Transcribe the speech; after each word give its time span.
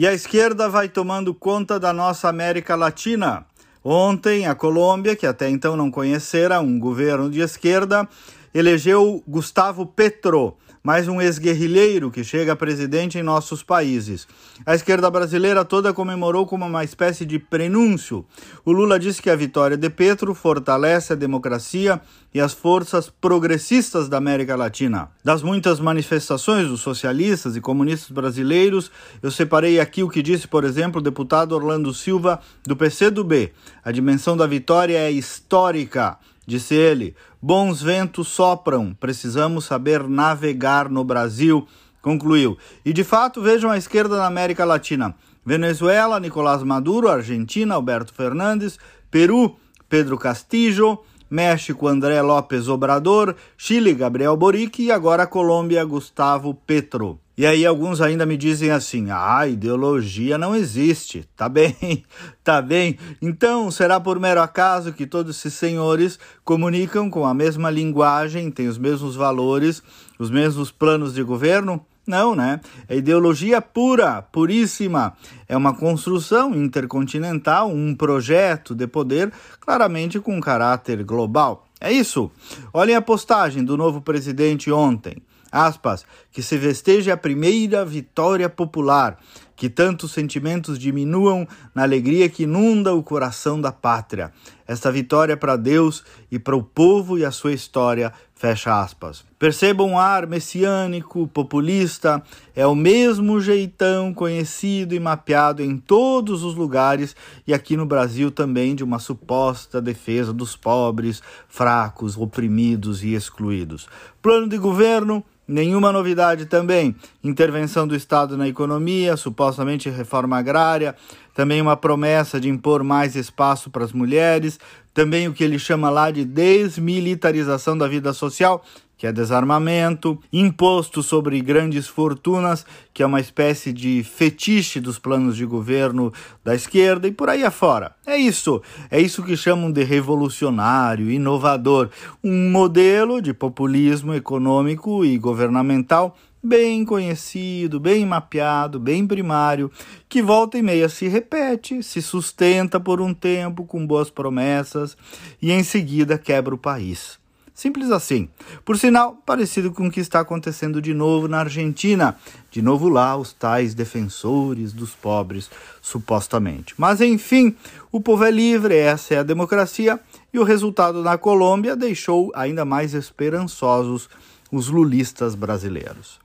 E 0.00 0.06
a 0.06 0.14
esquerda 0.14 0.68
vai 0.68 0.88
tomando 0.88 1.34
conta 1.34 1.76
da 1.76 1.92
nossa 1.92 2.28
América 2.28 2.76
Latina. 2.76 3.44
Ontem, 3.82 4.46
a 4.46 4.54
Colômbia, 4.54 5.16
que 5.16 5.26
até 5.26 5.50
então 5.50 5.76
não 5.76 5.90
conhecera 5.90 6.60
um 6.60 6.78
governo 6.78 7.28
de 7.28 7.40
esquerda, 7.40 8.08
elegeu 8.54 9.20
Gustavo 9.26 9.84
Petro, 9.84 10.56
mais 10.82 11.08
um 11.08 11.20
ex-guerrilheiro 11.20 12.10
que 12.10 12.22
chega 12.22 12.52
a 12.52 12.56
presidente 12.56 13.18
em 13.18 13.22
nossos 13.22 13.62
países. 13.62 14.26
A 14.64 14.74
esquerda 14.74 15.10
brasileira 15.10 15.64
toda 15.64 15.92
comemorou 15.92 16.46
como 16.46 16.64
uma 16.66 16.84
espécie 16.84 17.24
de 17.24 17.38
prenúncio. 17.38 18.24
O 18.64 18.72
Lula 18.72 18.98
disse 18.98 19.20
que 19.20 19.30
a 19.30 19.36
vitória 19.36 19.76
de 19.76 19.90
Petro 19.90 20.34
fortalece 20.34 21.12
a 21.12 21.16
democracia 21.16 22.00
e 22.32 22.40
as 22.40 22.52
forças 22.52 23.08
progressistas 23.08 24.08
da 24.08 24.18
América 24.18 24.54
Latina. 24.54 25.10
Das 25.24 25.42
muitas 25.42 25.80
manifestações 25.80 26.68
dos 26.68 26.80
socialistas 26.80 27.56
e 27.56 27.60
comunistas 27.60 28.10
brasileiros, 28.10 28.90
eu 29.22 29.30
separei 29.30 29.80
aqui 29.80 30.02
o 30.02 30.08
que 30.08 30.22
disse, 30.22 30.46
por 30.46 30.64
exemplo, 30.64 31.00
o 31.00 31.04
deputado 31.04 31.52
Orlando 31.52 31.92
Silva, 31.94 32.40
do 32.64 32.76
PCdoB. 32.76 33.52
A 33.84 33.90
dimensão 33.90 34.36
da 34.36 34.46
vitória 34.46 34.98
é 34.98 35.10
histórica. 35.10 36.18
Disse 36.48 36.74
ele: 36.74 37.14
Bons 37.42 37.82
ventos 37.82 38.28
sopram, 38.28 38.96
precisamos 38.98 39.66
saber 39.66 40.08
navegar 40.08 40.88
no 40.88 41.04
Brasil. 41.04 41.68
Concluiu. 42.00 42.56
E 42.82 42.90
de 42.90 43.04
fato, 43.04 43.42
vejam 43.42 43.70
a 43.70 43.76
esquerda 43.76 44.16
na 44.16 44.24
América 44.24 44.64
Latina: 44.64 45.14
Venezuela, 45.44 46.18
Nicolás 46.18 46.62
Maduro, 46.62 47.10
Argentina, 47.10 47.74
Alberto 47.74 48.14
Fernandes, 48.14 48.78
Peru, 49.10 49.56
Pedro 49.90 50.16
Castillo, 50.16 51.04
México, 51.30 51.86
André 51.86 52.20
López 52.22 52.68
Obrador, 52.68 53.34
Chile, 53.56 53.94
Gabriel 53.94 54.36
Boric 54.36 54.82
e 54.82 54.92
agora 54.92 55.26
Colômbia, 55.26 55.84
Gustavo 55.84 56.54
Petro. 56.54 57.20
E 57.36 57.46
aí 57.46 57.64
alguns 57.64 58.00
ainda 58.00 58.26
me 58.26 58.36
dizem 58.36 58.70
assim: 58.70 59.08
"Ah, 59.10 59.46
ideologia 59.46 60.36
não 60.36 60.56
existe". 60.56 61.28
Tá 61.36 61.48
bem. 61.48 62.04
Tá 62.42 62.60
bem. 62.60 62.98
Então, 63.22 63.70
será 63.70 64.00
por 64.00 64.18
mero 64.18 64.40
acaso 64.40 64.92
que 64.92 65.06
todos 65.06 65.36
esses 65.36 65.54
senhores 65.54 66.18
comunicam 66.44 67.08
com 67.08 67.24
a 67.24 67.32
mesma 67.32 67.70
linguagem, 67.70 68.50
têm 68.50 68.66
os 68.66 68.76
mesmos 68.76 69.14
valores, 69.14 69.82
os 70.18 70.30
mesmos 70.30 70.72
planos 70.72 71.14
de 71.14 71.22
governo? 71.22 71.84
Não, 72.08 72.34
né? 72.34 72.58
É 72.88 72.96
ideologia 72.96 73.60
pura, 73.60 74.22
puríssima. 74.22 75.12
É 75.46 75.54
uma 75.54 75.74
construção 75.74 76.54
intercontinental, 76.54 77.70
um 77.70 77.94
projeto 77.94 78.74
de 78.74 78.86
poder, 78.86 79.30
claramente 79.60 80.18
com 80.18 80.40
caráter 80.40 81.04
global. 81.04 81.66
É 81.78 81.92
isso. 81.92 82.30
Olhem 82.72 82.96
a 82.96 83.02
postagem 83.02 83.62
do 83.62 83.76
novo 83.76 84.00
presidente 84.00 84.72
ontem 84.72 85.22
aspas, 85.50 86.04
que 86.30 86.42
se 86.42 86.58
vesteje 86.58 87.10
a 87.10 87.16
primeira 87.16 87.84
vitória 87.84 88.50
popular, 88.50 89.18
que 89.58 89.68
tantos 89.68 90.12
sentimentos 90.12 90.78
diminuam 90.78 91.46
na 91.74 91.82
alegria 91.82 92.28
que 92.28 92.44
inunda 92.44 92.94
o 92.94 93.02
coração 93.02 93.60
da 93.60 93.72
pátria. 93.72 94.32
Esta 94.68 94.92
vitória 94.92 95.36
para 95.36 95.56
Deus 95.56 96.04
e 96.30 96.38
para 96.38 96.54
o 96.54 96.62
povo 96.62 97.18
e 97.18 97.24
a 97.24 97.32
sua 97.32 97.52
história, 97.52 98.12
fecha 98.36 98.80
aspas. 98.80 99.24
Percebam 99.36 99.90
um 99.90 99.98
ar 99.98 100.28
messiânico, 100.28 101.26
populista, 101.26 102.22
é 102.54 102.64
o 102.64 102.74
mesmo 102.76 103.40
jeitão 103.40 104.14
conhecido 104.14 104.94
e 104.94 105.00
mapeado 105.00 105.60
em 105.60 105.76
todos 105.76 106.44
os 106.44 106.54
lugares 106.54 107.16
e 107.44 107.52
aqui 107.52 107.76
no 107.76 107.84
Brasil 107.84 108.30
também 108.30 108.76
de 108.76 108.84
uma 108.84 109.00
suposta 109.00 109.82
defesa 109.82 110.32
dos 110.32 110.54
pobres, 110.54 111.20
fracos, 111.48 112.16
oprimidos 112.16 113.02
e 113.02 113.12
excluídos. 113.12 113.88
Plano 114.22 114.48
de 114.48 114.56
governo 114.56 115.24
Nenhuma 115.48 115.90
novidade 115.90 116.44
também. 116.44 116.94
Intervenção 117.24 117.88
do 117.88 117.96
Estado 117.96 118.36
na 118.36 118.46
economia, 118.46 119.16
supostamente 119.48 119.90
reforma 119.90 120.36
agrária, 120.38 120.94
também 121.38 121.62
uma 121.62 121.76
promessa 121.76 122.40
de 122.40 122.48
impor 122.48 122.82
mais 122.82 123.14
espaço 123.14 123.70
para 123.70 123.84
as 123.84 123.92
mulheres, 123.92 124.58
também 124.92 125.28
o 125.28 125.32
que 125.32 125.44
ele 125.44 125.56
chama 125.56 125.88
lá 125.88 126.10
de 126.10 126.24
desmilitarização 126.24 127.78
da 127.78 127.86
vida 127.86 128.12
social, 128.12 128.60
que 128.96 129.06
é 129.06 129.12
desarmamento, 129.12 130.18
imposto 130.32 131.00
sobre 131.00 131.40
grandes 131.40 131.86
fortunas, 131.86 132.66
que 132.92 133.04
é 133.04 133.06
uma 133.06 133.20
espécie 133.20 133.72
de 133.72 134.02
fetiche 134.02 134.80
dos 134.80 134.98
planos 134.98 135.36
de 135.36 135.46
governo 135.46 136.12
da 136.42 136.56
esquerda 136.56 137.06
e 137.06 137.12
por 137.12 137.28
aí 137.28 137.44
afora. 137.44 137.92
É 138.04 138.16
isso, 138.16 138.60
é 138.90 139.00
isso 139.00 139.22
que 139.22 139.36
chamam 139.36 139.70
de 139.70 139.84
revolucionário, 139.84 141.08
inovador, 141.08 141.88
um 142.24 142.50
modelo 142.50 143.22
de 143.22 143.32
populismo 143.32 144.12
econômico 144.12 145.04
e 145.04 145.16
governamental 145.16 146.16
bem 146.42 146.84
conhecido, 146.84 147.80
bem 147.80 148.06
mapeado, 148.06 148.78
bem 148.78 149.06
primário, 149.06 149.70
que 150.08 150.22
volta 150.22 150.56
e 150.56 150.62
meia 150.62 150.88
se 150.88 151.08
repete, 151.28 151.82
se 151.82 152.00
sustenta 152.00 152.80
por 152.80 153.02
um 153.02 153.12
tempo 153.12 153.66
com 153.66 153.86
boas 153.86 154.08
promessas 154.08 154.96
e 155.42 155.52
em 155.52 155.62
seguida 155.62 156.16
quebra 156.16 156.54
o 156.54 156.58
país. 156.58 157.18
Simples 157.52 157.90
assim. 157.90 158.28
Por 158.64 158.78
sinal, 158.78 159.16
parecido 159.26 159.72
com 159.72 159.88
o 159.88 159.90
que 159.90 160.00
está 160.00 160.20
acontecendo 160.20 160.80
de 160.80 160.94
novo 160.94 161.28
na 161.28 161.40
Argentina. 161.40 162.16
De 162.50 162.62
novo 162.62 162.88
lá, 162.88 163.16
os 163.16 163.32
tais 163.32 163.74
defensores 163.74 164.72
dos 164.72 164.94
pobres, 164.94 165.50
supostamente. 165.82 166.74
Mas 166.78 167.00
enfim, 167.00 167.54
o 167.90 168.00
povo 168.00 168.24
é 168.24 168.30
livre, 168.30 168.76
essa 168.76 169.14
é 169.14 169.18
a 169.18 169.24
democracia, 169.24 169.98
e 170.32 170.38
o 170.38 170.44
resultado 170.44 171.02
na 171.02 171.18
Colômbia 171.18 171.74
deixou 171.74 172.30
ainda 172.34 172.64
mais 172.64 172.94
esperançosos 172.94 174.08
os 174.52 174.68
lulistas 174.68 175.34
brasileiros. 175.34 176.20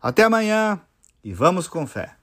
Até 0.00 0.24
amanhã 0.24 0.80
e 1.22 1.34
vamos 1.34 1.68
com 1.68 1.86
fé. 1.86 2.14